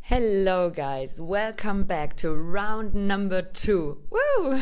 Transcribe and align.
Hello 0.00 0.70
guys, 0.70 1.20
welcome 1.20 1.84
back 1.84 2.16
to 2.16 2.32
round 2.32 2.94
number 2.94 3.42
two. 3.42 3.98
Woo! 4.10 4.58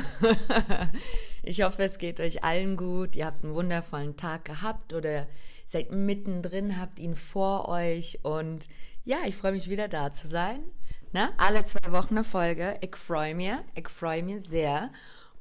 ich 1.43 1.63
hoffe, 1.63 1.85
es 1.85 1.99
geht 1.99 2.21
euch 2.21 2.43
allen 2.43 2.77
gut. 2.77 3.15
Ihr 3.15 3.27
habt 3.27 3.45
einen 3.45 3.55
wundervollen 3.55 4.17
Tag 4.17 4.45
gehabt 4.45 4.93
oder 4.93 5.29
seid 5.65 5.93
mittendrin, 5.93 6.81
habt 6.81 6.99
ihn 6.99 7.15
vor 7.15 7.69
euch 7.69 8.19
und 8.23 8.69
ja, 9.05 9.19
ich 9.27 9.37
freue 9.37 9.53
mich 9.53 9.71
wieder 9.71 9.89
da 9.89 10.13
zu 10.13 10.27
sein. 10.27 10.65
Na, 11.13 11.31
alle 11.39 11.65
zwei 11.65 11.93
Wochen 11.93 12.15
eine 12.15 12.25
Folge. 12.25 12.77
Ich 12.81 12.97
freue 12.97 13.35
mich, 13.35 13.53
ich 13.75 13.89
freue 13.89 14.23
mich 14.23 14.49
sehr 14.49 14.91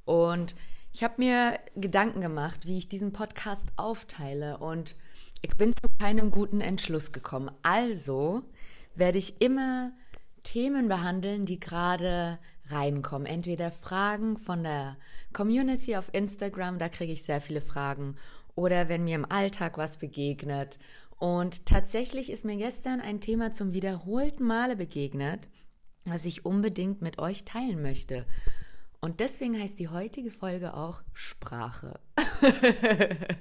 und 0.05 0.55
ich 0.93 1.03
habe 1.03 1.15
mir 1.17 1.59
Gedanken 1.75 2.21
gemacht, 2.21 2.65
wie 2.65 2.77
ich 2.77 2.87
diesen 2.87 3.11
Podcast 3.11 3.67
aufteile 3.75 4.59
und 4.59 4.95
ich 5.41 5.57
bin 5.57 5.73
zu 5.73 5.89
keinem 5.99 6.31
guten 6.31 6.61
Entschluss 6.61 7.11
gekommen. 7.11 7.51
Also 7.63 8.43
werde 8.97 9.17
ich 9.17 9.41
immer 9.41 9.91
Themen 10.43 10.87
behandeln, 10.87 11.45
die 11.45 11.59
gerade 11.59 12.39
reinkommen. 12.67 13.27
Entweder 13.27 13.71
Fragen 13.71 14.37
von 14.37 14.63
der 14.63 14.97
Community 15.33 15.95
auf 15.95 16.13
Instagram, 16.13 16.79
da 16.79 16.89
kriege 16.89 17.13
ich 17.13 17.23
sehr 17.23 17.41
viele 17.41 17.61
Fragen, 17.61 18.15
oder 18.55 18.87
wenn 18.89 19.03
mir 19.03 19.15
im 19.15 19.29
Alltag 19.29 19.77
was 19.77 19.97
begegnet. 19.97 20.79
Und 21.17 21.65
tatsächlich 21.65 22.29
ist 22.29 22.45
mir 22.45 22.57
gestern 22.57 23.01
ein 23.01 23.21
Thema 23.21 23.53
zum 23.53 23.73
wiederholten 23.73 24.43
Male 24.43 24.75
begegnet, 24.75 25.47
was 26.05 26.25
ich 26.25 26.45
unbedingt 26.45 27.01
mit 27.01 27.19
euch 27.19 27.45
teilen 27.45 27.81
möchte. 27.81 28.25
Und 29.01 29.19
deswegen 29.19 29.59
heißt 29.59 29.77
die 29.79 29.89
heutige 29.89 30.31
Folge 30.31 30.73
auch 30.73 31.01
Sprache. 31.13 31.99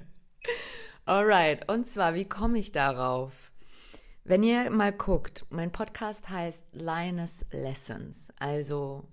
Alright, 1.05 1.69
und 1.69 1.87
zwar, 1.87 2.13
wie 2.13 2.25
komme 2.25 2.59
ich 2.59 2.71
darauf? 2.71 3.51
Wenn 4.27 4.41
ihr 4.41 4.71
mal 4.71 4.91
guckt, 4.91 5.45
mein 5.51 5.71
Podcast 5.71 6.31
heißt 6.31 6.65
Linus 6.71 7.45
Lessons, 7.51 8.29
also 8.39 9.07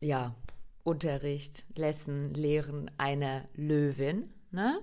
ja, 0.00 0.34
Unterricht, 0.84 1.66
Lesson, 1.76 2.32
Lehren 2.32 2.90
einer 2.96 3.46
Löwin. 3.52 4.32
Ne? 4.52 4.80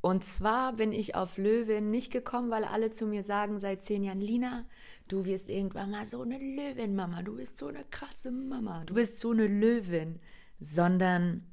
Und 0.00 0.24
zwar 0.24 0.72
bin 0.72 0.94
ich 0.94 1.14
auf 1.16 1.36
Löwin 1.36 1.90
nicht 1.90 2.10
gekommen, 2.10 2.50
weil 2.50 2.64
alle 2.64 2.90
zu 2.90 3.04
mir 3.04 3.22
sagen 3.22 3.60
seit 3.60 3.84
zehn 3.84 4.02
Jahren, 4.02 4.22
Lina, 4.22 4.64
du 5.06 5.26
wirst 5.26 5.50
irgendwann 5.50 5.90
mal 5.90 6.06
so 6.06 6.22
eine 6.22 6.38
Löwin, 6.38 6.96
Mama, 6.96 7.22
du 7.22 7.36
bist 7.36 7.58
so 7.58 7.66
eine 7.66 7.84
krasse 7.90 8.30
Mama, 8.30 8.84
du 8.86 8.94
bist 8.94 9.20
so 9.20 9.32
eine 9.32 9.48
Löwin, 9.48 10.18
sondern 10.58 11.44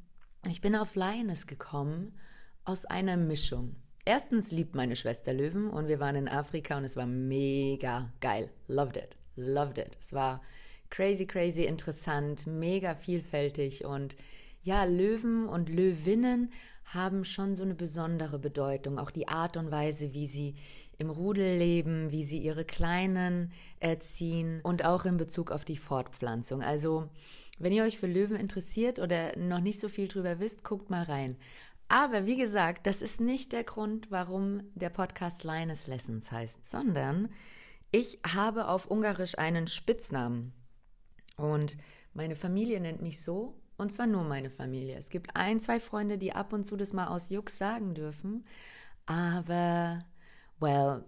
ich 0.47 0.61
bin 0.61 0.73
auf 0.73 0.95
Lioness 0.95 1.47
gekommen 1.47 2.17
aus 2.63 2.85
einer 2.85 3.17
Mischung. 3.17 3.75
Erstens 4.07 4.51
liebt 4.51 4.73
meine 4.73 4.95
Schwester 4.95 5.33
Löwen 5.33 5.69
und 5.69 5.89
wir 5.89 5.99
waren 5.99 6.15
in 6.15 6.29
Afrika 6.29 6.77
und 6.77 6.85
es 6.85 6.95
war 6.95 7.05
mega 7.05 8.09
geil. 8.21 8.49
Loved 8.69 8.95
it. 8.95 9.17
Loved 9.35 9.79
it. 9.79 9.97
Es 9.99 10.13
war 10.13 10.41
crazy, 10.89 11.25
crazy 11.25 11.65
interessant, 11.65 12.47
mega 12.47 12.95
vielfältig 12.95 13.83
und 13.83 14.15
ja, 14.63 14.85
Löwen 14.85 15.49
und 15.49 15.67
Löwinnen 15.67 16.53
haben 16.85 17.25
schon 17.25 17.57
so 17.57 17.63
eine 17.63 17.75
besondere 17.75 18.39
Bedeutung. 18.39 18.97
Auch 18.97 19.11
die 19.11 19.27
Art 19.27 19.57
und 19.57 19.71
Weise, 19.71 20.13
wie 20.13 20.25
sie 20.25 20.55
im 20.97 21.09
Rudel 21.09 21.57
leben, 21.57 22.09
wie 22.09 22.23
sie 22.23 22.37
ihre 22.37 22.63
Kleinen 22.63 23.51
erziehen 23.81 24.61
und 24.63 24.85
auch 24.85 25.03
in 25.03 25.17
Bezug 25.17 25.51
auf 25.51 25.65
die 25.65 25.75
Fortpflanzung. 25.75 26.61
Also, 26.61 27.09
wenn 27.59 27.73
ihr 27.73 27.83
euch 27.83 27.97
für 27.97 28.07
Löwen 28.07 28.37
interessiert 28.37 28.99
oder 28.99 29.37
noch 29.37 29.59
nicht 29.59 29.81
so 29.81 29.89
viel 29.89 30.07
drüber 30.07 30.39
wisst, 30.39 30.63
guckt 30.63 30.89
mal 30.89 31.03
rein. 31.03 31.35
Aber 31.89 32.25
wie 32.25 32.37
gesagt, 32.37 32.85
das 32.85 33.01
ist 33.01 33.21
nicht 33.21 33.53
der 33.53 33.63
Grund, 33.63 34.11
warum 34.11 34.61
der 34.75 34.89
Podcast 34.89 35.43
Linus 35.43 35.87
Lessons 35.87 36.31
heißt, 36.31 36.69
sondern 36.69 37.29
ich 37.91 38.19
habe 38.25 38.67
auf 38.67 38.87
Ungarisch 38.87 39.37
einen 39.37 39.67
Spitznamen. 39.67 40.53
Und 41.37 41.77
meine 42.13 42.35
Familie 42.35 42.81
nennt 42.81 43.01
mich 43.01 43.21
so, 43.21 43.61
und 43.77 43.93
zwar 43.93 44.07
nur 44.07 44.23
meine 44.23 44.49
Familie. 44.49 44.97
Es 44.97 45.09
gibt 45.09 45.35
ein, 45.35 45.59
zwei 45.59 45.79
Freunde, 45.79 46.17
die 46.17 46.33
ab 46.33 46.51
und 46.51 46.65
zu 46.65 46.75
das 46.75 46.93
mal 46.93 47.07
aus 47.07 47.29
Jux 47.29 47.57
sagen 47.57 47.93
dürfen. 47.93 48.43
Aber, 49.05 50.03
well, 50.59 51.05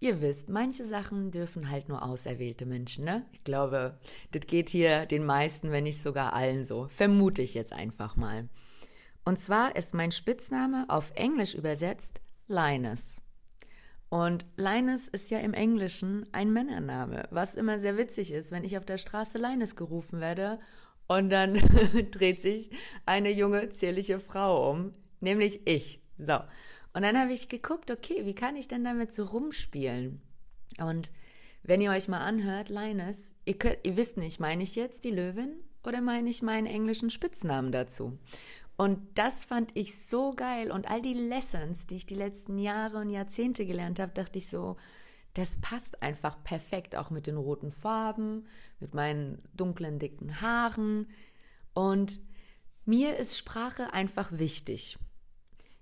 ihr 0.00 0.20
wisst, 0.20 0.48
manche 0.48 0.84
Sachen 0.84 1.30
dürfen 1.30 1.70
halt 1.70 1.88
nur 1.88 2.02
auserwählte 2.02 2.66
Menschen, 2.66 3.04
ne? 3.04 3.24
Ich 3.32 3.44
glaube, 3.44 3.98
das 4.32 4.46
geht 4.46 4.68
hier 4.68 5.06
den 5.06 5.24
meisten, 5.24 5.70
wenn 5.70 5.84
nicht 5.84 6.02
sogar 6.02 6.32
allen 6.32 6.64
so. 6.64 6.88
Vermute 6.88 7.42
ich 7.42 7.54
jetzt 7.54 7.72
einfach 7.72 8.16
mal. 8.16 8.48
Und 9.24 9.38
zwar 9.38 9.76
ist 9.76 9.94
mein 9.94 10.12
Spitzname 10.12 10.86
auf 10.88 11.12
Englisch 11.14 11.54
übersetzt 11.54 12.20
Linus. 12.48 13.18
Und 14.08 14.44
Linus 14.56 15.06
ist 15.06 15.30
ja 15.30 15.38
im 15.38 15.54
Englischen 15.54 16.26
ein 16.32 16.52
Männername, 16.52 17.28
was 17.30 17.54
immer 17.54 17.78
sehr 17.78 17.96
witzig 17.96 18.32
ist, 18.32 18.50
wenn 18.50 18.64
ich 18.64 18.76
auf 18.76 18.84
der 18.84 18.98
Straße 18.98 19.38
Linus 19.38 19.76
gerufen 19.76 20.20
werde 20.20 20.58
und 21.06 21.30
dann 21.30 21.54
dreht 22.10 22.42
sich 22.42 22.70
eine 23.06 23.30
junge, 23.30 23.70
zierliche 23.70 24.18
Frau 24.18 24.70
um, 24.70 24.92
nämlich 25.20 25.66
ich. 25.66 26.00
So. 26.18 26.40
Und 26.92 27.02
dann 27.02 27.16
habe 27.16 27.32
ich 27.32 27.48
geguckt, 27.48 27.90
okay, 27.90 28.26
wie 28.26 28.34
kann 28.34 28.56
ich 28.56 28.66
denn 28.66 28.84
damit 28.84 29.14
so 29.14 29.24
rumspielen? 29.24 30.20
Und 30.78 31.10
wenn 31.62 31.80
ihr 31.80 31.90
euch 31.90 32.08
mal 32.08 32.20
anhört, 32.20 32.68
Linus, 32.68 33.34
ihr, 33.44 33.58
könnt, 33.58 33.78
ihr 33.84 33.96
wisst 33.96 34.16
nicht, 34.16 34.40
meine 34.40 34.62
ich 34.62 34.74
jetzt 34.74 35.04
die 35.04 35.10
Löwin 35.10 35.52
oder 35.84 36.00
meine 36.00 36.28
ich 36.28 36.42
meinen 36.42 36.66
englischen 36.66 37.10
Spitznamen 37.10 37.70
dazu? 37.70 38.18
Und 38.80 39.18
das 39.18 39.44
fand 39.44 39.76
ich 39.76 39.94
so 40.02 40.32
geil. 40.32 40.70
Und 40.70 40.88
all 40.90 41.02
die 41.02 41.12
Lessons, 41.12 41.86
die 41.86 41.96
ich 41.96 42.06
die 42.06 42.14
letzten 42.14 42.58
Jahre 42.58 42.96
und 42.96 43.10
Jahrzehnte 43.10 43.66
gelernt 43.66 43.98
habe, 43.98 44.12
dachte 44.14 44.38
ich 44.38 44.48
so, 44.48 44.78
das 45.34 45.60
passt 45.60 46.00
einfach 46.02 46.42
perfekt, 46.44 46.96
auch 46.96 47.10
mit 47.10 47.26
den 47.26 47.36
roten 47.36 47.72
Farben, 47.72 48.46
mit 48.78 48.94
meinen 48.94 49.42
dunklen, 49.54 49.98
dicken 49.98 50.40
Haaren. 50.40 51.10
Und 51.74 52.20
mir 52.86 53.18
ist 53.18 53.36
Sprache 53.36 53.92
einfach 53.92 54.32
wichtig. 54.32 54.96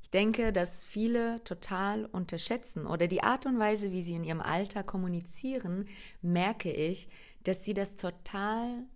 Ich 0.03 0.11
denke, 0.11 0.53
dass 0.53 0.85
viele 0.85 1.41
total 1.45 2.05
unterschätzen 2.05 2.85
oder 2.85 3.07
die 3.07 3.23
Art 3.23 3.47
und 3.47 3.61
Weise, 3.61 3.93
wie 3.93 4.03
sie 4.03 4.17
in 4.17 4.25
ihrem 4.25 4.41
Alter 4.41 4.83
kommunizieren, 4.83 5.87
merke 6.21 6.73
ich, 6.73 7.07
dass 7.45 7.65
sie 7.65 7.75
das 7.75 7.95
total 7.95 8.89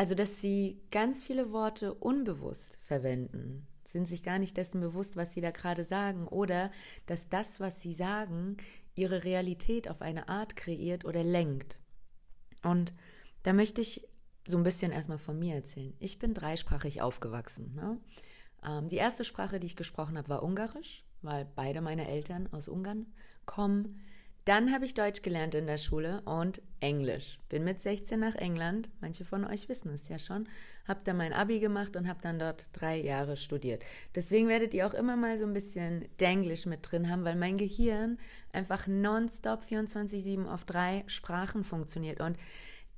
also, 0.00 0.14
dass 0.14 0.40
sie 0.40 0.80
ganz 0.90 1.22
viele 1.22 1.52
Worte 1.52 1.92
unbewusst 1.92 2.78
verwenden, 2.80 3.66
sind 3.84 4.08
sich 4.08 4.22
gar 4.22 4.38
nicht 4.38 4.56
dessen 4.56 4.80
bewusst, 4.80 5.14
was 5.14 5.34
sie 5.34 5.42
da 5.42 5.50
gerade 5.50 5.84
sagen, 5.84 6.26
oder 6.26 6.70
dass 7.04 7.28
das, 7.28 7.60
was 7.60 7.82
sie 7.82 7.92
sagen, 7.92 8.56
ihre 8.94 9.24
Realität 9.24 9.90
auf 9.90 10.00
eine 10.00 10.30
Art 10.30 10.56
kreiert 10.56 11.04
oder 11.04 11.22
lenkt. 11.22 11.78
Und 12.62 12.94
da 13.42 13.52
möchte 13.52 13.82
ich 13.82 14.08
so 14.48 14.56
ein 14.56 14.62
bisschen 14.62 14.90
erstmal 14.90 15.18
von 15.18 15.38
mir 15.38 15.54
erzählen. 15.54 15.92
Ich 15.98 16.18
bin 16.18 16.32
dreisprachig 16.32 17.02
aufgewachsen. 17.02 17.74
Ne? 17.74 18.00
Ähm, 18.66 18.88
die 18.88 18.96
erste 18.96 19.24
Sprache, 19.24 19.60
die 19.60 19.66
ich 19.66 19.76
gesprochen 19.76 20.16
habe, 20.16 20.30
war 20.30 20.42
Ungarisch, 20.42 21.04
weil 21.20 21.44
beide 21.44 21.82
meine 21.82 22.08
Eltern 22.08 22.48
aus 22.52 22.68
Ungarn 22.68 23.04
kommen. 23.44 24.00
Dann 24.46 24.72
habe 24.72 24.86
ich 24.86 24.94
Deutsch 24.94 25.22
gelernt 25.22 25.54
in 25.54 25.66
der 25.66 25.78
Schule 25.78 26.22
und 26.22 26.62
Englisch. 26.80 27.38
Bin 27.50 27.62
mit 27.62 27.80
16 27.80 28.18
nach 28.18 28.34
England, 28.34 28.88
manche 29.00 29.24
von 29.24 29.44
euch 29.44 29.68
wissen 29.68 29.92
es 29.92 30.08
ja 30.08 30.18
schon, 30.18 30.48
habe 30.88 31.00
dann 31.04 31.18
mein 31.18 31.34
Abi 31.34 31.60
gemacht 31.60 31.94
und 31.94 32.08
habe 32.08 32.20
dann 32.22 32.38
dort 32.38 32.66
drei 32.72 32.96
Jahre 32.96 33.36
studiert. 33.36 33.84
Deswegen 34.14 34.48
werdet 34.48 34.72
ihr 34.72 34.86
auch 34.86 34.94
immer 34.94 35.14
mal 35.16 35.38
so 35.38 35.44
ein 35.44 35.52
bisschen 35.52 36.06
Denglisch 36.20 36.64
mit 36.64 36.90
drin 36.90 37.10
haben, 37.10 37.24
weil 37.24 37.36
mein 37.36 37.56
Gehirn 37.56 38.18
einfach 38.52 38.86
nonstop 38.86 39.62
24-7 39.62 40.46
auf 40.46 40.64
drei 40.64 41.04
Sprachen 41.06 41.62
funktioniert. 41.62 42.20
Und 42.20 42.38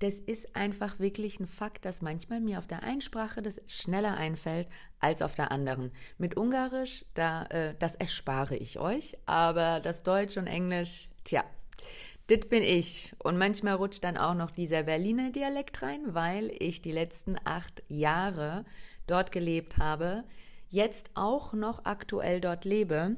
das 0.03 0.15
ist 0.15 0.57
einfach 0.57 0.99
wirklich 0.99 1.39
ein 1.39 1.47
Fakt, 1.47 1.85
dass 1.85 2.03
manchmal 2.03 2.41
mir 2.41 2.59
auf 2.59 2.67
der 2.67 2.83
einen 2.83 3.01
Sprache 3.01 3.41
das 3.41 3.61
schneller 3.67 4.17
einfällt 4.17 4.67
als 4.99 5.23
auf 5.23 5.37
der 5.37 5.53
anderen. 5.53 5.93
Mit 6.19 6.37
Ungarisch, 6.37 7.05
da, 7.15 7.45
äh, 7.47 7.77
das 7.79 7.95
erspare 7.95 8.57
ich 8.57 8.81
euch, 8.81 9.17
aber 9.27 9.79
das 9.79 10.03
Deutsch 10.03 10.37
und 10.37 10.49
Englisch, 10.49 11.09
Tja, 11.23 11.45
das 12.27 12.49
bin 12.49 12.65
ich. 12.65 13.15
Und 13.19 13.39
manchmal 13.39 13.75
rutscht 13.75 14.03
dann 14.03 14.17
auch 14.17 14.35
noch 14.35 14.51
dieser 14.51 14.83
Berliner 14.83 15.31
Dialekt 15.31 15.83
rein, 15.83 16.15
weil 16.15 16.51
ich 16.59 16.83
die 16.83 16.91
letzten 16.91 17.37
acht 17.45 17.85
Jahre 17.87 18.65
dort 19.07 19.31
gelebt 19.31 19.79
habe, 19.79 20.25
jetzt 20.69 21.11
auch 21.15 21.53
noch 21.53 21.85
aktuell 21.85 22.41
dort 22.41 22.65
lebe 22.65 23.17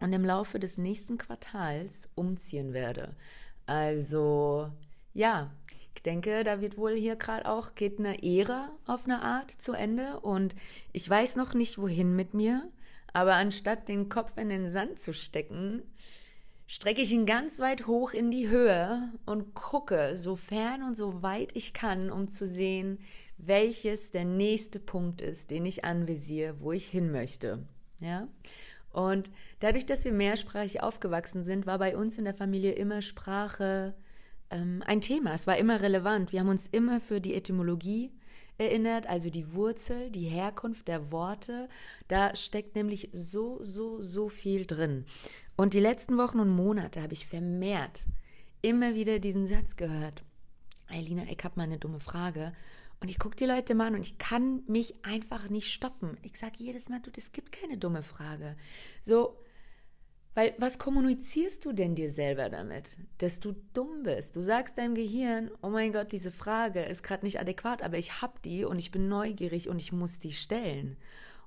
und 0.00 0.12
im 0.14 0.24
Laufe 0.24 0.58
des 0.58 0.78
nächsten 0.78 1.18
Quartals 1.18 2.08
umziehen 2.14 2.72
werde. 2.72 3.16
Also, 3.66 4.70
ja, 5.12 5.50
ich 5.94 6.02
denke, 6.02 6.44
da 6.44 6.60
wird 6.60 6.76
wohl 6.76 6.94
hier 6.94 7.16
gerade 7.16 7.46
auch, 7.46 7.74
geht 7.74 7.98
eine 7.98 8.22
Ära 8.22 8.70
auf 8.86 9.04
eine 9.04 9.22
Art 9.22 9.50
zu 9.50 9.72
Ende 9.72 10.20
und 10.20 10.54
ich 10.92 11.08
weiß 11.08 11.36
noch 11.36 11.54
nicht, 11.54 11.78
wohin 11.78 12.16
mit 12.16 12.34
mir, 12.34 12.68
aber 13.12 13.34
anstatt 13.34 13.88
den 13.88 14.08
Kopf 14.08 14.36
in 14.36 14.48
den 14.48 14.70
Sand 14.70 14.98
zu 14.98 15.12
stecken, 15.12 15.82
strecke 16.66 17.02
ich 17.02 17.12
ihn 17.12 17.26
ganz 17.26 17.60
weit 17.60 17.86
hoch 17.86 18.12
in 18.12 18.30
die 18.30 18.48
Höhe 18.48 19.12
und 19.26 19.54
gucke 19.54 20.16
so 20.16 20.36
fern 20.36 20.82
und 20.82 20.96
so 20.96 21.22
weit 21.22 21.50
ich 21.54 21.74
kann, 21.74 22.10
um 22.10 22.28
zu 22.28 22.46
sehen, 22.46 22.98
welches 23.36 24.10
der 24.10 24.24
nächste 24.24 24.78
Punkt 24.78 25.20
ist, 25.20 25.50
den 25.50 25.66
ich 25.66 25.84
anvisiere, 25.84 26.60
wo 26.60 26.72
ich 26.72 26.86
hin 26.86 27.12
möchte. 27.12 27.66
Ja? 28.00 28.28
Und 28.92 29.30
dadurch, 29.60 29.86
dass 29.86 30.04
wir 30.04 30.12
mehrsprachig 30.12 30.82
aufgewachsen 30.82 31.44
sind, 31.44 31.66
war 31.66 31.78
bei 31.78 31.96
uns 31.96 32.18
in 32.18 32.24
der 32.24 32.34
Familie 32.34 32.72
immer 32.72 33.02
Sprache 33.02 33.94
ähm, 34.52 34.82
ein 34.86 35.00
Thema. 35.00 35.34
Es 35.34 35.46
war 35.46 35.56
immer 35.56 35.80
relevant. 35.80 36.32
Wir 36.32 36.40
haben 36.40 36.48
uns 36.48 36.68
immer 36.68 37.00
für 37.00 37.20
die 37.20 37.34
Etymologie 37.34 38.12
erinnert, 38.58 39.06
also 39.08 39.30
die 39.30 39.54
Wurzel, 39.54 40.10
die 40.10 40.26
Herkunft 40.26 40.88
der 40.88 41.10
Worte. 41.10 41.68
Da 42.08 42.36
steckt 42.36 42.76
nämlich 42.76 43.10
so, 43.12 43.58
so, 43.62 44.00
so 44.02 44.28
viel 44.28 44.66
drin. 44.66 45.06
Und 45.56 45.74
die 45.74 45.80
letzten 45.80 46.18
Wochen 46.18 46.40
und 46.40 46.50
Monate 46.50 47.02
habe 47.02 47.12
ich 47.14 47.26
vermehrt 47.26 48.06
immer 48.62 48.94
wieder 48.94 49.18
diesen 49.18 49.48
Satz 49.48 49.76
gehört. 49.76 50.22
Elina, 50.88 51.24
ich 51.28 51.42
habe 51.42 51.54
mal 51.56 51.64
eine 51.64 51.78
dumme 51.78 52.00
Frage. 52.00 52.52
Und 53.00 53.08
ich 53.08 53.18
gucke 53.18 53.34
die 53.34 53.46
Leute 53.46 53.74
mal 53.74 53.88
an 53.88 53.96
und 53.96 54.06
ich 54.06 54.18
kann 54.18 54.62
mich 54.68 54.94
einfach 55.04 55.48
nicht 55.48 55.72
stoppen. 55.72 56.16
Ich 56.22 56.38
sage 56.38 56.54
jedes 56.58 56.88
Mal, 56.88 57.00
du, 57.00 57.10
es 57.16 57.32
gibt 57.32 57.50
keine 57.50 57.76
dumme 57.76 58.04
Frage. 58.04 58.56
So, 59.02 59.36
weil 60.34 60.54
was 60.58 60.78
kommunizierst 60.78 61.64
du 61.64 61.72
denn 61.72 61.94
dir 61.94 62.10
selber 62.10 62.48
damit? 62.48 62.96
Dass 63.18 63.40
du 63.40 63.54
dumm 63.74 64.02
bist. 64.02 64.36
Du 64.36 64.40
sagst 64.40 64.78
deinem 64.78 64.94
Gehirn, 64.94 65.50
oh 65.62 65.68
mein 65.68 65.92
Gott, 65.92 66.12
diese 66.12 66.30
Frage 66.30 66.82
ist 66.82 67.02
gerade 67.02 67.24
nicht 67.24 67.40
adäquat, 67.40 67.82
aber 67.82 67.98
ich 67.98 68.22
habe 68.22 68.34
die 68.44 68.64
und 68.64 68.78
ich 68.78 68.90
bin 68.90 69.08
neugierig 69.08 69.68
und 69.68 69.78
ich 69.78 69.92
muss 69.92 70.18
die 70.18 70.32
stellen. 70.32 70.96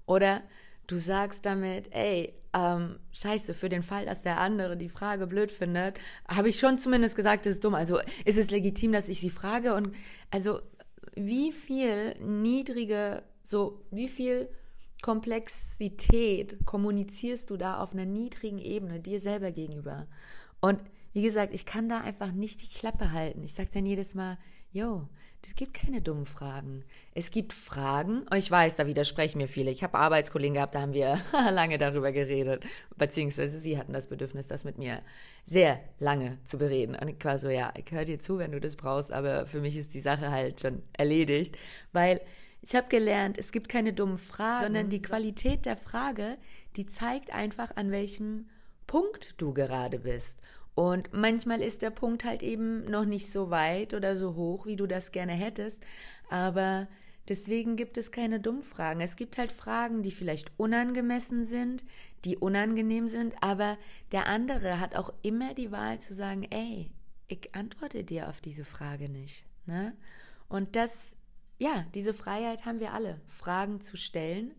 Oder 0.06 0.44
du 0.88 0.98
sagst 0.98 1.46
damit, 1.46 1.92
ey, 1.92 2.34
ähm, 2.54 3.00
scheiße, 3.12 3.54
für 3.54 3.70
den 3.70 3.84
Fall, 3.84 4.06
dass 4.06 4.22
der 4.22 4.40
andere 4.40 4.78
die 4.78 4.90
Frage 4.90 5.28
blöd 5.28 5.52
findet, 5.52 5.98
habe 6.28 6.50
ich 6.50 6.60
schon 6.60 6.78
zumindest 6.78 7.16
gesagt, 7.16 7.46
das 7.46 7.54
ist 7.56 7.64
dumm. 7.64 7.76
Also 7.76 8.00
ist 8.24 8.38
es 8.38 8.52
legitim, 8.52 8.92
dass 8.92 9.10
ich 9.10 9.20
sie 9.20 9.30
frage? 9.30 9.74
Und 9.74 9.96
also 10.32 10.60
wie 11.16 11.52
viel 11.52 12.16
niedrige, 12.20 13.24
so 13.44 13.84
wie 13.92 14.08
viel 14.08 14.50
Komplexität 15.06 16.66
kommunizierst 16.66 17.52
du 17.52 17.58
da 17.58 17.80
auf 17.80 17.94
einer 17.94 18.06
niedrigen 18.06 18.58
Ebene 18.58 19.00
dir 19.00 19.20
selber 19.20 19.52
gegenüber? 19.52 20.08
Und 20.62 20.80
wie 21.14 21.22
gesagt, 21.22 21.54
ich 21.54 21.68
kann 21.68 21.88
da 21.88 22.02
einfach 22.02 22.32
nicht 22.32 22.64
die 22.64 22.76
Klappe 22.76 23.12
halten. 23.12 23.44
Ich 23.44 23.54
sage 23.54 23.70
dann 23.72 23.86
jedes 23.86 24.16
Mal, 24.16 24.40
yo, 24.72 25.08
es 25.46 25.54
gibt 25.54 25.76
keine 25.76 26.02
dummen 26.02 26.26
Fragen. 26.26 26.84
Es 27.14 27.30
gibt 27.30 27.54
Fragen, 27.54 28.26
ich 28.36 28.50
weiß, 28.50 28.78
da 28.78 28.88
widersprechen 28.88 29.38
mir 29.38 29.48
viele. 29.48 29.70
Ich 29.70 29.84
habe 29.84 29.96
Arbeitskollegen 29.96 30.56
gehabt, 30.56 30.74
da 30.74 30.82
haben 30.82 30.94
wir 30.94 31.22
lange 31.52 31.78
darüber 31.78 32.12
geredet, 32.12 32.66
beziehungsweise 32.98 33.60
sie 33.60 33.78
hatten 33.78 33.94
das 33.94 34.08
Bedürfnis, 34.08 34.48
das 34.48 34.64
mit 34.64 34.80
mir 34.80 35.04
sehr 35.44 35.82
lange 36.00 36.40
zu 36.46 36.58
bereden. 36.58 36.96
Und 36.96 37.10
ich 37.10 37.24
war 37.24 37.38
so, 37.38 37.50
ja, 37.50 37.72
ich 37.78 37.92
höre 37.92 38.06
dir 38.06 38.20
zu, 38.20 38.40
wenn 38.40 38.54
du 38.54 38.60
das 38.60 38.76
brauchst, 38.76 39.12
aber 39.12 39.46
für 39.46 39.62
mich 39.62 39.78
ist 39.78 39.94
die 39.94 40.00
Sache 40.00 40.32
halt 40.32 40.62
schon 40.62 40.82
erledigt, 40.94 41.60
weil 41.92 42.22
ich 42.68 42.76
habe 42.76 42.88
gelernt, 42.88 43.38
es 43.38 43.52
gibt 43.52 43.70
keine 43.70 43.94
dummen 43.94 44.18
Fragen, 44.18 44.64
sondern 44.64 44.90
die 44.90 45.02
Qualität 45.02 45.66
der 45.66 45.78
Frage, 45.78 46.38
die 46.76 46.88
zeigt 46.88 47.32
einfach, 47.32 47.76
an 47.76 47.92
welchem 47.92 48.48
Punkt 48.88 49.40
du 49.40 49.54
gerade 49.54 50.00
bist. 50.00 50.40
Und 50.74 51.14
manchmal 51.14 51.62
ist 51.62 51.84
der 51.84 51.92
Punkt 51.92 52.26
halt 52.26 52.42
eben 52.42 52.84
noch 52.86 53.06
nicht 53.06 53.32
so 53.32 53.52
weit 53.52 53.94
oder 53.94 54.18
so 54.18 54.36
hoch, 54.36 54.66
wie 54.66 54.76
du 54.76 54.88
das 54.88 55.12
gerne 55.12 55.34
hättest. 55.34 55.80
Aber 56.30 56.88
deswegen 57.30 57.76
gibt 57.76 57.98
es 57.98 58.12
keine 58.12 58.40
Dummfragen. 58.40 59.00
Es 59.00 59.16
gibt 59.16 59.38
halt 59.38 59.52
Fragen, 59.52 60.02
die 60.02 60.12
vielleicht 60.12 60.52
unangemessen 60.58 61.46
sind, 61.46 61.86
die 62.26 62.36
unangenehm 62.36 63.08
sind, 63.08 63.36
aber 63.42 63.78
der 64.12 64.28
andere 64.28 64.80
hat 64.80 64.96
auch 64.96 65.14
immer 65.22 65.54
die 65.54 65.72
Wahl 65.72 66.00
zu 66.00 66.16
sagen, 66.16 66.48
ey, 66.50 66.90
ich 67.28 67.54
antworte 67.54 68.04
dir 68.04 68.28
auf 68.28 68.42
diese 68.42 68.66
Frage 68.66 69.08
nicht. 69.08 69.46
Ne? 69.68 69.96
Und 70.50 70.76
das 70.76 71.16
ja, 71.58 71.86
diese 71.94 72.14
Freiheit 72.14 72.66
haben 72.66 72.80
wir 72.80 72.94
alle, 72.94 73.22
Fragen 73.28 73.82
zu 73.82 73.98
stellen, 73.98 74.54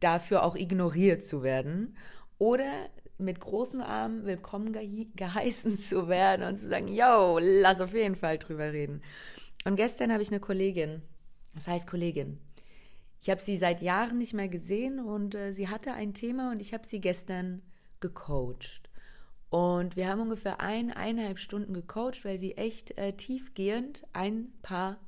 dafür 0.00 0.44
auch 0.44 0.56
ignoriert 0.56 1.24
zu 1.24 1.42
werden 1.42 1.96
oder 2.38 2.88
mit 3.18 3.40
großen 3.40 3.80
Armen 3.80 4.26
willkommen 4.26 4.72
ge 4.72 5.06
geheißen 5.16 5.78
zu 5.78 6.08
werden 6.08 6.46
und 6.46 6.56
zu 6.56 6.68
sagen, 6.68 6.88
yo, 6.88 7.38
lass 7.40 7.80
auf 7.80 7.94
jeden 7.94 8.14
Fall 8.14 8.38
drüber 8.38 8.72
reden. 8.72 9.02
Und 9.64 9.76
gestern 9.76 10.12
habe 10.12 10.22
ich 10.22 10.30
eine 10.30 10.40
Kollegin, 10.40 11.02
das 11.54 11.66
heißt 11.66 11.88
Kollegin, 11.88 12.38
ich 13.20 13.30
habe 13.30 13.40
sie 13.40 13.56
seit 13.56 13.82
Jahren 13.82 14.18
nicht 14.18 14.34
mehr 14.34 14.48
gesehen 14.48 15.00
und 15.00 15.34
äh, 15.34 15.52
sie 15.52 15.68
hatte 15.68 15.92
ein 15.92 16.14
Thema 16.14 16.52
und 16.52 16.60
ich 16.60 16.72
habe 16.72 16.86
sie 16.86 17.00
gestern 17.00 17.62
gecoacht. 18.00 18.82
Und 19.48 19.96
wir 19.96 20.08
haben 20.08 20.20
ungefähr 20.20 20.60
eineinhalb 20.60 21.38
Stunden 21.38 21.72
gecoacht, 21.72 22.24
weil 22.24 22.38
sie 22.38 22.56
echt 22.56 22.96
äh, 22.98 23.14
tiefgehend 23.14 24.04
ein 24.12 24.52
paar 24.62 24.98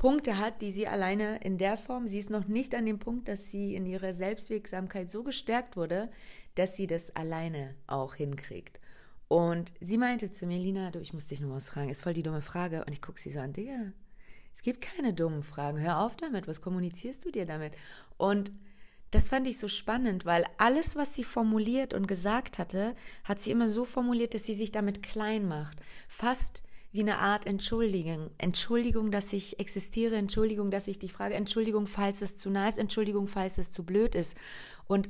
Punkte 0.00 0.38
hat, 0.38 0.62
die 0.62 0.72
sie 0.72 0.86
alleine 0.86 1.36
in 1.42 1.58
der 1.58 1.76
Form, 1.76 2.08
sie 2.08 2.20
ist 2.20 2.30
noch 2.30 2.48
nicht 2.48 2.74
an 2.74 2.86
dem 2.86 2.98
Punkt, 2.98 3.28
dass 3.28 3.50
sie 3.50 3.74
in 3.74 3.84
ihrer 3.84 4.14
Selbstwirksamkeit 4.14 5.10
so 5.10 5.22
gestärkt 5.22 5.76
wurde, 5.76 6.08
dass 6.54 6.74
sie 6.74 6.86
das 6.86 7.14
alleine 7.14 7.74
auch 7.86 8.14
hinkriegt. 8.14 8.80
Und 9.28 9.74
sie 9.78 9.98
meinte 9.98 10.32
zu 10.32 10.46
mir, 10.46 10.56
Lina, 10.56 10.90
du, 10.90 11.00
ich 11.00 11.12
muss 11.12 11.26
dich 11.26 11.42
noch 11.42 11.50
was 11.50 11.68
fragen, 11.68 11.90
ist 11.90 12.00
voll 12.00 12.14
die 12.14 12.22
dumme 12.22 12.40
Frage. 12.40 12.82
Und 12.86 12.94
ich 12.94 13.02
gucke 13.02 13.20
sie 13.20 13.30
so 13.30 13.40
an, 13.40 13.52
Digga, 13.52 13.92
es 14.56 14.62
gibt 14.62 14.80
keine 14.80 15.12
dummen 15.12 15.42
Fragen, 15.42 15.78
hör 15.78 16.00
auf 16.00 16.16
damit, 16.16 16.48
was 16.48 16.62
kommunizierst 16.62 17.26
du 17.26 17.30
dir 17.30 17.44
damit? 17.44 17.74
Und 18.16 18.52
das 19.10 19.28
fand 19.28 19.46
ich 19.46 19.58
so 19.58 19.68
spannend, 19.68 20.24
weil 20.24 20.46
alles, 20.56 20.96
was 20.96 21.14
sie 21.14 21.24
formuliert 21.24 21.92
und 21.92 22.08
gesagt 22.08 22.56
hatte, 22.56 22.96
hat 23.24 23.42
sie 23.42 23.50
immer 23.50 23.68
so 23.68 23.84
formuliert, 23.84 24.32
dass 24.32 24.46
sie 24.46 24.54
sich 24.54 24.72
damit 24.72 25.02
klein 25.02 25.46
macht. 25.46 25.78
Fast 26.08 26.62
wie 26.92 27.00
eine 27.00 27.18
Art 27.18 27.46
Entschuldigung. 27.46 28.30
Entschuldigung, 28.38 29.10
dass 29.10 29.32
ich 29.32 29.60
existiere, 29.60 30.16
Entschuldigung, 30.16 30.70
dass 30.70 30.88
ich 30.88 30.98
dich 30.98 31.12
frage, 31.12 31.34
Entschuldigung, 31.34 31.86
falls 31.86 32.22
es 32.22 32.36
zu 32.36 32.50
nah 32.50 32.68
ist, 32.68 32.78
Entschuldigung, 32.78 33.28
falls 33.28 33.58
es 33.58 33.70
zu 33.70 33.84
blöd 33.84 34.14
ist. 34.14 34.36
Und 34.86 35.08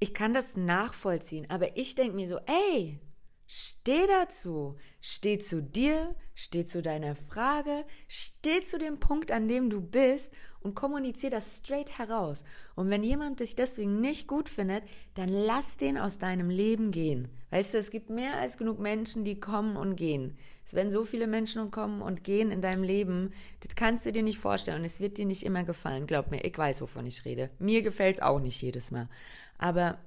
ich 0.00 0.14
kann 0.14 0.34
das 0.34 0.56
nachvollziehen, 0.56 1.46
aber 1.48 1.76
ich 1.76 1.94
denke 1.94 2.14
mir 2.14 2.28
so, 2.28 2.38
ey, 2.46 3.00
steh 3.46 4.06
dazu, 4.06 4.76
steh 5.00 5.38
zu 5.38 5.62
dir, 5.62 6.14
steh 6.34 6.66
zu 6.66 6.82
deiner 6.82 7.16
Frage, 7.16 7.84
steh 8.06 8.62
zu 8.62 8.78
dem 8.78 9.00
Punkt, 9.00 9.32
an 9.32 9.48
dem 9.48 9.70
du 9.70 9.80
bist 9.80 10.30
und 10.60 10.74
kommunizier 10.74 11.30
das 11.30 11.58
straight 11.58 11.98
heraus. 11.98 12.44
Und 12.74 12.90
wenn 12.90 13.02
jemand 13.02 13.40
dich 13.40 13.56
deswegen 13.56 14.00
nicht 14.00 14.26
gut 14.26 14.48
findet, 14.48 14.84
dann 15.14 15.28
lass 15.28 15.76
den 15.76 15.98
aus 15.98 16.18
deinem 16.18 16.50
Leben 16.50 16.90
gehen. 16.90 17.28
Weißt 17.50 17.74
du, 17.74 17.78
es 17.78 17.90
gibt 17.90 18.10
mehr 18.10 18.36
als 18.36 18.58
genug 18.58 18.78
Menschen, 18.78 19.24
die 19.24 19.40
kommen 19.40 19.76
und 19.76 19.96
gehen. 19.96 20.36
Es 20.64 20.74
werden 20.74 20.92
so 20.92 21.04
viele 21.04 21.26
Menschen 21.26 21.70
kommen 21.70 22.02
und 22.02 22.24
gehen 22.24 22.50
in 22.50 22.60
deinem 22.60 22.82
Leben, 22.82 23.32
das 23.60 23.74
kannst 23.74 24.04
du 24.04 24.12
dir 24.12 24.22
nicht 24.22 24.38
vorstellen 24.38 24.80
und 24.80 24.84
es 24.84 25.00
wird 25.00 25.16
dir 25.16 25.24
nicht 25.24 25.44
immer 25.44 25.64
gefallen. 25.64 26.06
Glaub 26.06 26.30
mir, 26.30 26.44
ich 26.44 26.58
weiß, 26.58 26.82
wovon 26.82 27.06
ich 27.06 27.24
rede. 27.24 27.50
Mir 27.58 27.80
gefällt 27.80 28.16
es 28.16 28.22
auch 28.22 28.38
nicht 28.38 28.60
jedes 28.60 28.90
Mal. 28.90 29.08
Aber 29.56 29.98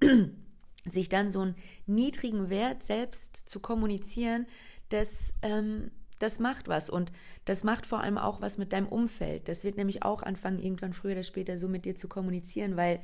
sich 0.90 1.08
dann 1.08 1.30
so 1.30 1.40
einen 1.40 1.54
niedrigen 1.86 2.50
Wert 2.50 2.82
selbst 2.82 3.36
zu 3.48 3.60
kommunizieren, 3.60 4.46
das, 4.88 5.34
ähm, 5.42 5.92
das 6.18 6.38
macht 6.38 6.68
was 6.68 6.90
und 6.90 7.12
das 7.44 7.64
macht 7.64 7.86
vor 7.86 8.00
allem 8.00 8.18
auch 8.18 8.40
was 8.40 8.58
mit 8.58 8.72
deinem 8.72 8.88
Umfeld. 8.88 9.48
Das 9.48 9.64
wird 9.64 9.76
nämlich 9.76 10.02
auch 10.02 10.22
anfangen, 10.22 10.58
irgendwann 10.58 10.92
früher 10.92 11.12
oder 11.12 11.22
später 11.22 11.58
so 11.58 11.68
mit 11.68 11.84
dir 11.84 11.96
zu 11.96 12.08
kommunizieren, 12.08 12.76
weil 12.76 13.00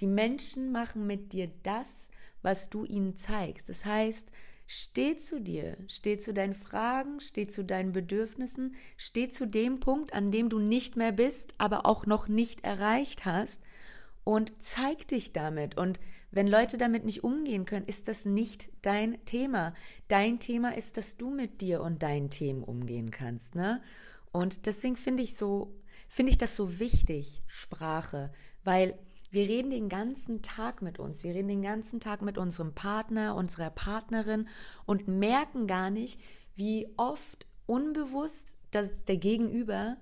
die 0.00 0.06
Menschen 0.06 0.72
machen 0.72 1.06
mit 1.06 1.32
dir 1.32 1.50
das, 1.62 2.08
was 2.42 2.70
du 2.70 2.84
ihnen 2.84 3.16
zeigst. 3.16 3.68
Das 3.68 3.84
heißt, 3.84 4.30
steh 4.66 5.16
zu 5.16 5.40
dir, 5.40 5.76
steh 5.88 6.18
zu 6.18 6.32
deinen 6.32 6.54
Fragen, 6.54 7.20
steh 7.20 7.48
zu 7.48 7.64
deinen 7.64 7.92
Bedürfnissen, 7.92 8.76
steh 8.96 9.28
zu 9.28 9.46
dem 9.46 9.80
Punkt, 9.80 10.12
an 10.12 10.30
dem 10.30 10.48
du 10.48 10.58
nicht 10.58 10.96
mehr 10.96 11.12
bist, 11.12 11.54
aber 11.58 11.86
auch 11.86 12.06
noch 12.06 12.28
nicht 12.28 12.64
erreicht 12.64 13.24
hast 13.24 13.60
und 14.24 14.52
zeig 14.60 15.08
dich 15.08 15.32
damit. 15.32 15.76
Und 15.76 16.00
wenn 16.30 16.46
Leute 16.46 16.76
damit 16.76 17.04
nicht 17.04 17.24
umgehen 17.24 17.64
können, 17.64 17.86
ist 17.86 18.08
das 18.08 18.24
nicht 18.24 18.68
dein 18.82 19.24
Thema. 19.24 19.74
Dein 20.08 20.38
Thema 20.38 20.76
ist, 20.76 20.96
dass 20.96 21.16
du 21.16 21.30
mit 21.30 21.60
dir 21.60 21.80
und 21.82 22.02
deinen 22.02 22.30
Themen 22.30 22.62
umgehen 22.62 23.10
kannst, 23.10 23.54
ne? 23.54 23.80
Und 24.30 24.66
deswegen 24.66 24.96
finde 24.96 25.22
ich 25.22 25.36
so, 25.36 25.74
finde 26.08 26.32
ich 26.32 26.38
das 26.38 26.54
so 26.54 26.78
wichtig, 26.78 27.42
Sprache, 27.46 28.30
weil 28.62 28.98
wir 29.30 29.48
reden 29.48 29.70
den 29.70 29.88
ganzen 29.88 30.42
Tag 30.42 30.82
mit 30.82 30.98
uns. 30.98 31.22
Wir 31.22 31.34
reden 31.34 31.48
den 31.48 31.62
ganzen 31.62 32.00
Tag 32.00 32.22
mit 32.22 32.38
unserem 32.38 32.74
Partner, 32.74 33.34
unserer 33.34 33.70
Partnerin 33.70 34.48
und 34.84 35.08
merken 35.08 35.66
gar 35.66 35.90
nicht, 35.90 36.20
wie 36.56 36.88
oft 36.96 37.46
unbewusst 37.66 38.58
dass 38.70 39.04
der 39.04 39.16
Gegenüber 39.16 39.96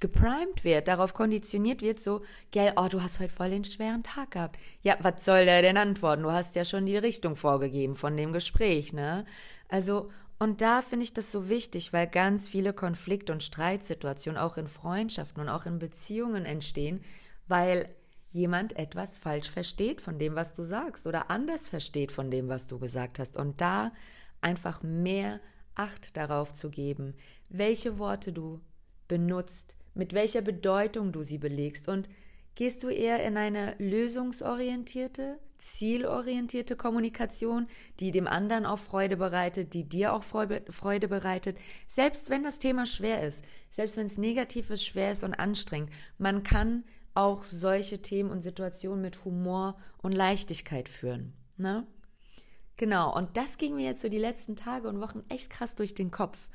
geprimed 0.00 0.64
wird, 0.64 0.88
darauf 0.88 1.14
konditioniert 1.14 1.82
wird, 1.82 2.00
so, 2.00 2.22
gell, 2.50 2.72
oh, 2.76 2.88
du 2.88 3.02
hast 3.02 3.20
heute 3.20 3.32
voll 3.32 3.50
den 3.50 3.64
schweren 3.64 4.02
Tag 4.02 4.32
gehabt. 4.32 4.58
Ja, 4.82 4.96
was 5.00 5.24
soll 5.24 5.44
der 5.44 5.62
denn 5.62 5.76
antworten? 5.76 6.22
Du 6.22 6.32
hast 6.32 6.54
ja 6.56 6.64
schon 6.64 6.86
die 6.86 6.96
Richtung 6.96 7.36
vorgegeben 7.36 7.96
von 7.96 8.16
dem 8.16 8.32
Gespräch, 8.32 8.92
ne? 8.92 9.24
Also, 9.68 10.08
und 10.38 10.60
da 10.60 10.82
finde 10.82 11.04
ich 11.04 11.12
das 11.12 11.32
so 11.32 11.48
wichtig, 11.48 11.92
weil 11.92 12.06
ganz 12.06 12.48
viele 12.48 12.72
Konflikt- 12.72 13.30
und 13.30 13.42
Streitsituationen 13.42 14.40
auch 14.40 14.56
in 14.56 14.68
Freundschaften 14.68 15.42
und 15.42 15.48
auch 15.48 15.66
in 15.66 15.78
Beziehungen 15.78 16.44
entstehen, 16.44 17.02
weil 17.48 17.88
jemand 18.30 18.76
etwas 18.76 19.18
falsch 19.18 19.50
versteht 19.50 20.00
von 20.00 20.18
dem, 20.18 20.36
was 20.36 20.54
du 20.54 20.64
sagst 20.64 21.06
oder 21.06 21.30
anders 21.30 21.66
versteht 21.68 22.12
von 22.12 22.30
dem, 22.30 22.48
was 22.48 22.66
du 22.66 22.78
gesagt 22.78 23.18
hast. 23.18 23.36
Und 23.36 23.60
da 23.60 23.92
einfach 24.40 24.82
mehr 24.82 25.40
Acht 25.78 26.16
darauf 26.16 26.54
zu 26.54 26.70
geben, 26.70 27.14
welche 27.48 28.00
Worte 28.00 28.32
du 28.32 28.60
benutzt, 29.06 29.76
mit 29.98 30.14
welcher 30.14 30.40
Bedeutung 30.40 31.12
du 31.12 31.22
sie 31.22 31.38
belegst 31.38 31.88
und 31.88 32.08
gehst 32.54 32.82
du 32.82 32.88
eher 32.88 33.24
in 33.24 33.36
eine 33.36 33.74
lösungsorientierte 33.78 35.38
zielorientierte 35.58 36.76
Kommunikation, 36.76 37.66
die 38.00 38.10
dem 38.10 38.26
anderen 38.26 38.64
auch 38.64 38.78
Freude 38.78 39.16
bereitet, 39.16 39.74
die 39.74 39.88
dir 39.88 40.12
auch 40.12 40.22
Freude 40.22 41.08
bereitet, 41.08 41.58
selbst 41.86 42.30
wenn 42.30 42.44
das 42.44 42.58
Thema 42.58 42.86
schwer 42.86 43.22
ist, 43.22 43.44
selbst 43.68 43.96
wenn 43.96 44.06
es 44.06 44.18
negativ 44.18 44.70
ist, 44.70 44.84
schwer 44.84 45.12
ist 45.12 45.24
und 45.24 45.34
anstrengend. 45.34 45.90
Man 46.16 46.42
kann 46.42 46.84
auch 47.14 47.42
solche 47.42 48.00
Themen 48.00 48.30
und 48.30 48.42
Situationen 48.42 49.02
mit 49.02 49.24
Humor 49.24 49.76
und 50.00 50.12
Leichtigkeit 50.12 50.88
führen. 50.88 51.32
Ne? 51.56 51.86
Genau, 52.76 53.14
und 53.14 53.36
das 53.36 53.58
ging 53.58 53.74
mir 53.74 53.86
jetzt 53.86 54.02
so 54.02 54.08
die 54.08 54.18
letzten 54.18 54.54
Tage 54.54 54.88
und 54.88 55.00
Wochen 55.00 55.22
echt 55.28 55.50
krass 55.50 55.74
durch 55.74 55.94
den 55.94 56.12
Kopf. 56.12 56.48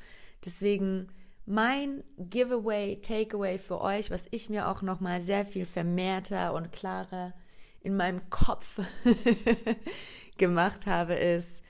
Deswegen 0.46 1.08
mein 1.46 2.04
Giveaway, 2.16 3.00
Takeaway 3.00 3.58
für 3.58 3.80
euch, 3.80 4.10
was 4.10 4.26
ich 4.30 4.48
mir 4.48 4.68
auch 4.68 4.82
nochmal 4.82 5.20
sehr 5.20 5.44
viel 5.44 5.66
vermehrter 5.66 6.54
und 6.54 6.72
klarer 6.72 7.34
in 7.80 7.96
meinem 7.96 8.30
Kopf 8.30 8.80
gemacht 10.38 10.86
habe, 10.86 11.14
ist, 11.14 11.62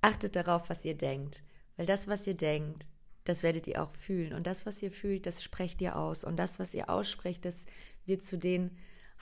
achtet 0.00 0.36
darauf, 0.36 0.70
was 0.70 0.84
ihr 0.84 0.96
denkt. 0.96 1.42
Weil 1.76 1.86
das, 1.86 2.08
was 2.08 2.26
ihr 2.26 2.34
denkt, 2.34 2.86
das 3.24 3.42
werdet 3.42 3.66
ihr 3.66 3.82
auch 3.82 3.94
fühlen. 3.94 4.32
Und 4.32 4.46
das, 4.46 4.64
was 4.64 4.82
ihr 4.82 4.90
fühlt, 4.90 5.26
das 5.26 5.42
sprecht 5.42 5.82
ihr 5.82 5.96
aus. 5.96 6.24
Und 6.24 6.36
das, 6.36 6.58
was 6.58 6.72
ihr 6.72 6.88
aussprecht, 6.88 7.44
das 7.44 7.66
wird 8.06 8.24
zu 8.24 8.38
den 8.38 8.76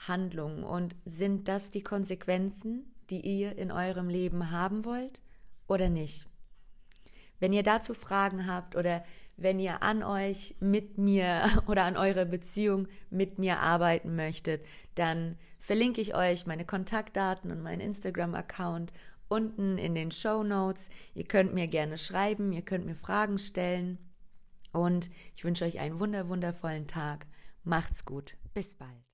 Handlungen. 0.07 0.63
Und 0.63 0.95
sind 1.05 1.47
das 1.49 1.71
die 1.71 1.83
Konsequenzen, 1.83 2.95
die 3.09 3.19
ihr 3.19 3.57
in 3.57 3.71
eurem 3.71 4.07
Leben 4.07 4.51
haben 4.51 4.85
wollt 4.85 5.21
oder 5.67 5.89
nicht? 5.89 6.25
Wenn 7.39 7.53
ihr 7.53 7.63
dazu 7.63 7.93
Fragen 7.93 8.47
habt 8.47 8.75
oder 8.75 9.03
wenn 9.41 9.59
ihr 9.59 9.81
an 9.83 10.03
euch 10.03 10.55
mit 10.59 10.97
mir 10.97 11.45
oder 11.67 11.83
an 11.85 11.97
eurer 11.97 12.25
Beziehung 12.25 12.87
mit 13.09 13.39
mir 13.39 13.59
arbeiten 13.59 14.15
möchtet, 14.15 14.65
dann 14.95 15.37
verlinke 15.59 16.01
ich 16.01 16.15
euch 16.15 16.45
meine 16.45 16.65
Kontaktdaten 16.65 17.51
und 17.51 17.61
meinen 17.61 17.81
Instagram-Account 17.81 18.93
unten 19.27 19.77
in 19.77 19.95
den 19.95 20.11
Show 20.11 20.43
Notes. 20.43 20.89
Ihr 21.13 21.25
könnt 21.25 21.53
mir 21.53 21.67
gerne 21.67 21.97
schreiben, 21.97 22.51
ihr 22.51 22.63
könnt 22.63 22.85
mir 22.85 22.95
Fragen 22.95 23.37
stellen 23.37 23.97
und 24.71 25.09
ich 25.35 25.43
wünsche 25.43 25.65
euch 25.65 25.79
einen 25.79 25.99
wunder 25.99 26.29
wundervollen 26.29 26.87
Tag. 26.87 27.25
Macht's 27.63 28.05
gut. 28.05 28.35
Bis 28.53 28.75
bald. 28.75 29.08